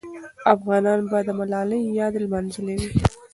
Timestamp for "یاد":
1.99-2.13